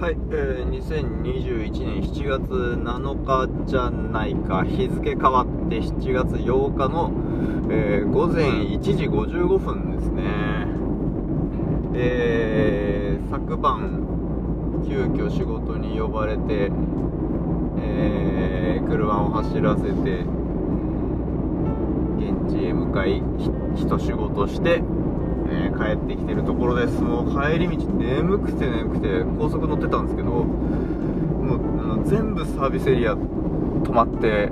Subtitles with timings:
[0.00, 4.64] はい、えー、2021年7月7日じゃないか。
[4.64, 7.12] 日付変わって7月8日の、
[7.70, 10.22] えー、午前1時55分ですね。
[11.92, 16.72] えー、昨晩急遽仕事に呼ばれて、
[17.82, 19.90] えー、車を走らせて
[22.16, 23.22] 現地へ向かい
[23.76, 24.82] 一仕事して
[25.50, 27.02] え、帰ってきてるところです。
[27.02, 34.50] もう帰り道眠くて眠くて高速乗ってたんですけどもうあの全部サービスエリア止まって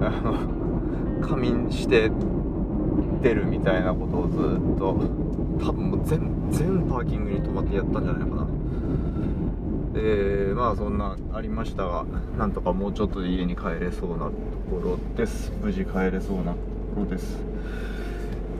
[0.00, 2.10] あの仮眠して
[3.22, 4.94] 出るみたいなことをずっと
[5.64, 6.20] 多分もう全
[6.50, 8.46] 全パーキングに止まってやったんじゃないかな。
[9.94, 12.04] でまあそんなありましたが
[12.38, 14.32] なんとかもうちょっとで家に帰れそうなと
[14.70, 15.52] ころです。
[15.62, 16.58] 無事帰れそうなと
[16.94, 17.38] ころです。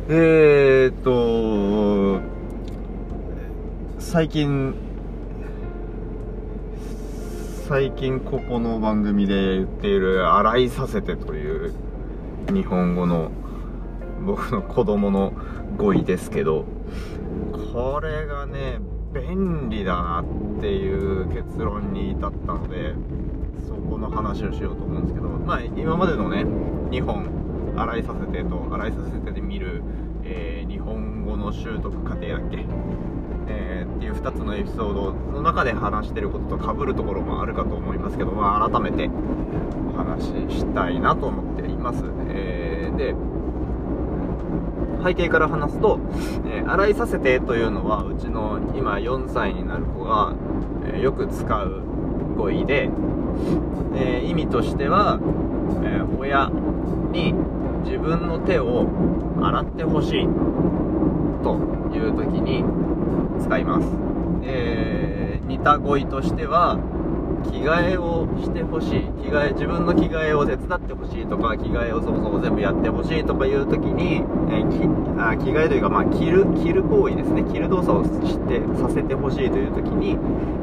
[0.09, 2.21] えー、っと、
[3.99, 4.73] 最近、
[7.67, 11.75] 最近ここの番組で言っている、洗いさせてという
[12.53, 13.33] 日本語の
[14.25, 15.33] 僕の子供の
[15.77, 16.67] 語彙ですけど、
[17.73, 18.79] これがね、
[19.13, 22.95] 便利だなっていう結論に至ったので、
[23.67, 26.47] そこの話をしようと思うんですけど、まあ今までのね、
[26.93, 27.46] 日本
[27.77, 29.83] 洗いさせてと洗いさせてで見る、
[30.25, 32.65] えー、日本語の習得過程だっけ、
[33.49, 43.15] えー、っていう2つのエピソードの中で話してることとかぶるところもあるかと思いますけど、まあ、改めてお話ししたいなと思っています、えー、で
[45.05, 46.01] 背景から話すと、
[46.47, 50.35] えー、洗いさせてというのはうちの今4歳になる子が、
[50.87, 51.83] えー、よく使う
[52.37, 52.91] 語彙で、
[53.95, 55.19] えー、意味としては、
[55.83, 56.51] え親
[57.13, 57.35] に
[57.87, 58.87] 自分の手を
[59.41, 60.29] 洗ってほしい
[61.43, 61.57] と
[61.95, 62.65] いう時に
[63.41, 63.87] 使います、
[64.43, 66.79] え、似た語彙としては
[67.45, 69.01] 着替えをしてほしい。
[69.23, 74.17] 着替え自分の着替えを手伝ってほしいとか着替えをそもそも全部やってほしいとかいう時に、
[74.51, 77.45] えー、きあ着替えというか、まあ、着る着る行為ですね。
[77.45, 80.19] 着る動作をしてさせてほしいという時に、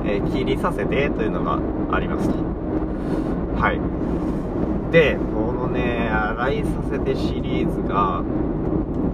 [0.05, 1.59] えー、切りさせてというのが
[1.91, 2.29] あります。
[2.29, 2.35] と
[3.55, 3.79] はい。
[4.93, 8.23] でこのね洗いさせてシリーズが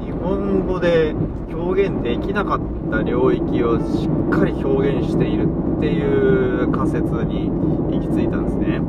[0.03, 1.15] 日本語で
[1.53, 2.59] 表現できなかっ
[2.91, 5.47] た領域をしっかり表現している
[5.77, 8.81] っていう仮説に行き着いたんですね、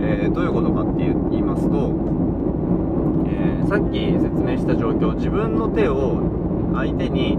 [0.00, 1.90] えー、どういうことかって言いますと、
[3.26, 6.22] えー、さっき説明した状況自分の手を
[6.76, 7.36] 相手に、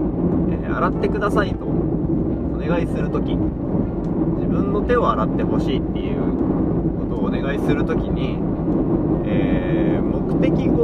[0.62, 6.59] え、洗ってくださいとお願いするとき自分の手を洗ってほしいっていう
[7.30, 8.38] お願いするときに
[9.32, 10.82] えー、目的語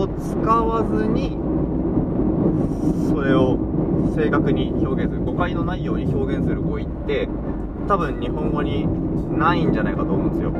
[0.00, 1.36] を使わずに
[3.08, 3.58] それを
[4.16, 7.28] 正確に表現する誤解のないように表現する語彙って
[7.86, 8.86] 多分日本語に
[9.38, 10.52] ないんじゃないかと思うんですよ、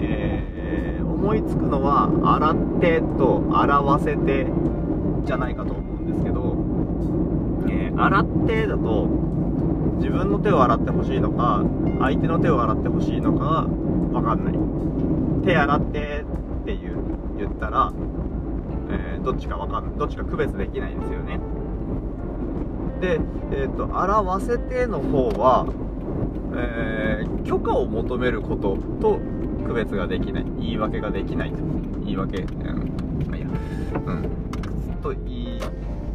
[0.00, 4.46] えー、思いつくのは「洗って」と「洗わせて」
[5.26, 6.56] じゃないかと思うんですけど
[7.68, 9.08] 「えー、洗って」だと
[9.96, 11.62] 自分の手を洗ってほしいのか
[12.00, 15.44] 相手の手を洗ってほしいのか分かんない。
[15.44, 16.24] 手洗って
[16.62, 16.96] って言う
[17.38, 17.92] 言ったら、
[18.90, 21.38] えー、どっちかわかんどっちか区別できないんですよね。
[23.00, 23.20] で、
[23.52, 25.66] えーと、洗わせての方は、
[26.56, 29.18] えー、許可を求めることと
[29.66, 30.44] 区別ができない。
[30.58, 31.50] 言い訳ができない。
[31.50, 31.56] と
[32.04, 33.46] 言い訳うんまあいや。
[33.46, 34.30] うん。
[35.02, 35.60] と言い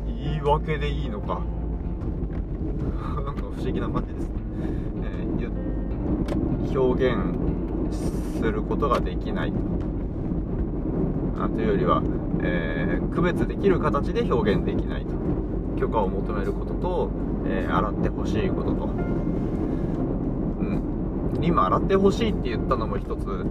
[0.07, 1.41] 言い訳でいいのか。
[3.61, 4.27] 不思議な感じです、
[5.03, 7.15] えー、表現
[8.39, 9.53] することができない。
[11.39, 12.01] あというよりは、
[12.41, 15.11] えー、区別できる形で表現できないと。
[15.79, 17.11] 許可を求めることと、
[17.45, 18.89] えー、洗ってほしいことと、う
[20.63, 23.45] ん、今洗ってほしいって言ったのも一つ、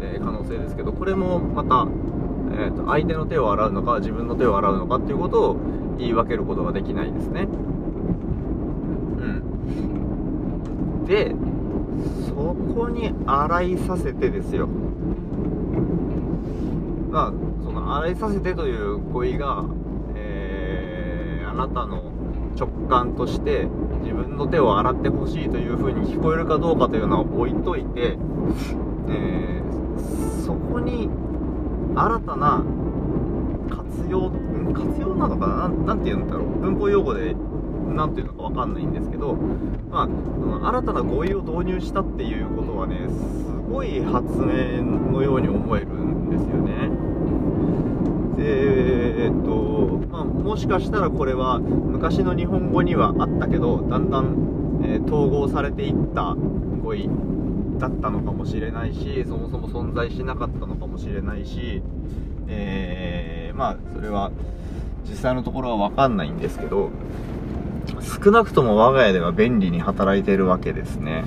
[0.00, 1.86] えー、可能性ですけどこれもまた、
[2.54, 5.56] えーと、相手の手を洗うのか自分の手を洗うのかっていうことを
[5.98, 7.48] 言い分けることができないですね
[9.22, 11.34] うんで
[12.26, 12.32] そ
[12.74, 14.66] こに洗いさせてですよ。
[17.10, 17.32] まあ
[17.62, 19.62] その洗いさせてという語彙が、
[20.14, 22.12] えー、あなたの
[22.58, 23.68] 直感として
[24.02, 28.16] 自分の手を洗ってほしいという風に聞こえるかどうかというのは置いといて、
[29.10, 31.10] えー、そこに
[31.94, 32.64] 新たな
[33.68, 34.30] 活用
[34.72, 35.68] 活用なのかな？
[35.68, 36.46] 何て言うんだろう。
[36.58, 37.36] 文法用語で
[37.92, 39.34] 何ていうのか分かんないんですけど、
[39.90, 47.12] まあ、の新たな語彙を導入したっていうことはねすごい発明のように思えるんですよね。
[48.36, 56.34] でえっと、まあ、もしかしたらこれは昔の日本語にはあったけどだんだん、えー、統合されていった
[56.82, 57.08] 語彙
[57.78, 61.82] だったのかもしれないしそもそも存在しなかったのかもしれないし、
[62.48, 64.30] えー、まあそれは
[65.08, 66.90] 実際のところは分かんないんですけど
[68.02, 71.24] 少なくとも我が家では便利に働いてるわけですね。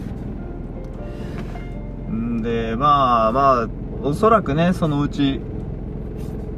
[2.11, 3.67] んでまあまあ
[4.03, 5.39] おそらくねそのうち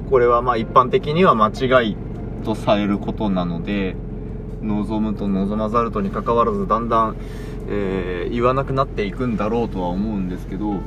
[0.10, 1.98] これはまあ一般的には間違い
[2.44, 3.96] とされることなので
[4.62, 7.18] 望むと望まざるとにかかわらずだんだん、
[7.70, 10.80] えー、言わなくなっていくんだろうとは思うんですけど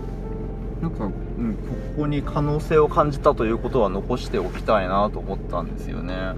[0.81, 6.35] なんか、うん、ここに可能性を感じたということは残しておきたいなと思ったんですよね。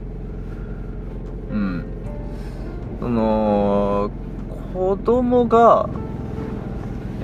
[1.53, 1.85] うん。
[3.03, 4.13] その
[4.73, 5.91] 子供が、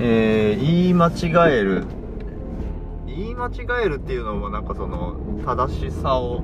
[0.00, 1.84] えー、言い間違える。
[3.06, 5.14] 言い間違えるっていうのもなんかその
[5.46, 6.42] 正しさを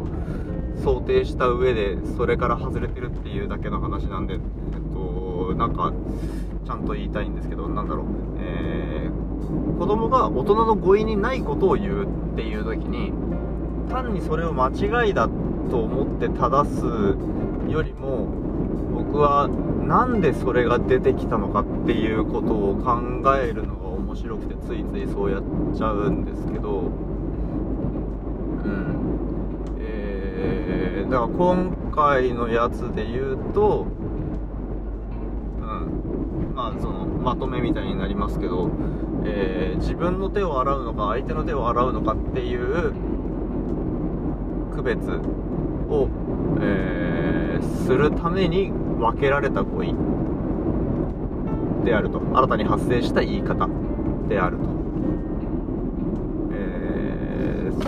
[0.84, 4.40] 想定した上でそれから外れてるっていうだけの話なんで、えっ
[4.94, 5.92] と、なんか
[6.64, 8.06] ちゃんと言いたいんですけどなんだろう、
[8.38, 13.12] えー、子供が大人の語彙にないことを言うっていう時に
[13.90, 15.28] 単にそれを間違いだ
[15.70, 16.84] と思って正す
[17.72, 18.53] よりも
[18.92, 23.00] 僕はなんでそれが出てきたのかっていうことを考
[23.36, 25.42] えるのが面白くてついついそうやっ
[25.76, 29.76] ちゃうんですけどうん。
[29.78, 33.86] えー、だから今回のやつで言うと、
[35.60, 38.70] うん、まあそのまとめみたいになりますけど、
[39.24, 42.92] えー、自分の手を洗うのか相手の手を洗うのかっていう
[44.74, 45.08] 区別
[45.88, 46.08] を、
[46.60, 47.13] えー、
[47.62, 49.94] するために分けられた語彙
[51.84, 52.20] であると。
[52.34, 53.68] 新たに発生した言い方
[54.28, 54.62] であると、
[56.52, 57.84] えー、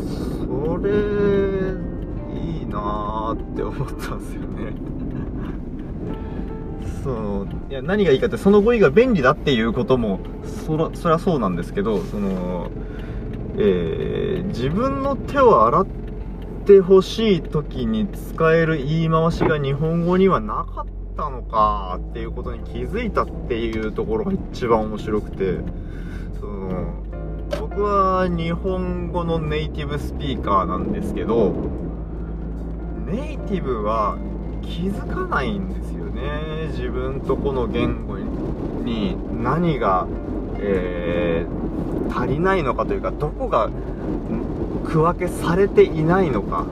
[0.46, 0.92] それ
[2.38, 4.72] いいなーって思ったんですよね。
[7.02, 10.20] そのいや何がいいかってその語彙が便利だっていうことも
[10.66, 12.68] そらそりゃそうなんですけどその、
[13.56, 16.05] えー、自分の手を洗って
[16.66, 20.86] てほしい時に使える言い回しが日本語にはなかっ
[21.16, 25.60] たのかっていうことに気づいたっていうところが一番面白くて。
[26.40, 27.06] その
[27.60, 31.52] 僕は日本語のネイティブスピーカーなんですけど
[33.06, 34.18] ネイティブは
[34.62, 36.68] 気づかないんですよね。
[36.72, 40.08] 自分とこの言語に何が、
[40.58, 43.70] えー、足りないのかというかどこが
[44.86, 46.66] 区分けされていないのか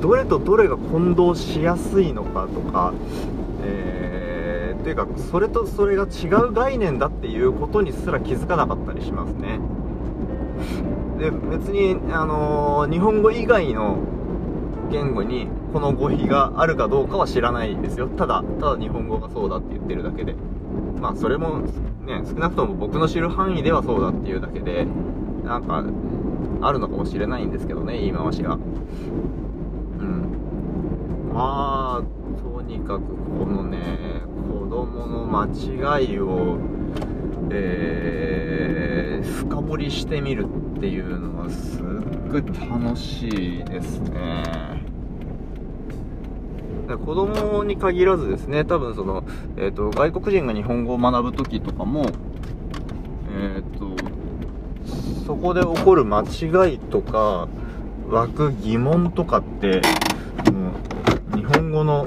[0.00, 2.92] どれとどれが混同しやすいのかとか、
[3.64, 9.60] えー、というかそれとそれが違う概念だっていうことにすら気づかなかったりしますね。
[11.18, 13.98] で別に、あのー、日本語以外の
[14.90, 18.08] 言語にこの語彙があるかどうかは知らないですよ。
[18.08, 20.34] ただただ日本語がそうだって言ってるだけで。
[21.00, 21.60] まあそれも
[22.06, 24.86] ね少なくとも僕の知る範囲ではそうだっていうだけで
[25.44, 25.84] なんか
[26.62, 28.54] あるのかもしれないんですけどね言い回しが。
[28.54, 28.58] う
[30.04, 31.30] ん。
[31.34, 32.02] まあ
[32.42, 33.04] とにかく
[33.38, 35.46] このね子供の間
[36.00, 36.58] 違いを
[37.50, 41.82] えー、深掘りしてみるっていうのはすっ
[42.30, 44.82] ごい楽しいですね。
[47.04, 49.24] 子供に限らずですね、多分その、
[49.56, 52.06] えっ、ー、と、外国人が日本語を学ぶ時とかも、
[53.34, 53.96] えっ、ー、と、
[55.26, 57.48] そこで起こる間違いとか、
[58.08, 59.82] 湧く疑問とかって、
[61.34, 62.06] う日本語の、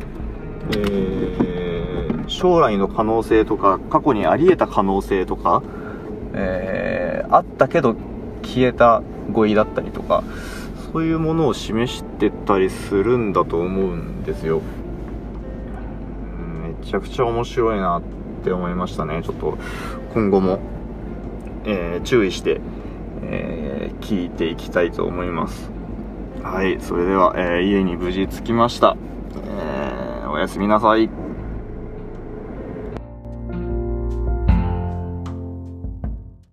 [0.71, 5.61] えー、将来の可能性とか、過去にあり得た可能性とか、
[6.33, 7.95] えー、あったけど
[8.41, 10.23] 消えた語彙だったりとか、
[10.93, 14.61] そういうものを示してたりするんだと思うんですよ。
[16.79, 18.01] めちゃくちゃ面白いなっ
[18.45, 19.21] て思いましたね。
[19.25, 19.57] ちょっと
[20.13, 20.59] 今後も、
[21.65, 22.61] えー、注意して、
[23.29, 25.69] えー、聞いていきたいと思います。
[26.43, 28.95] はい、それでは、えー、家に無事着きました。
[29.47, 31.24] えおやすみなさい。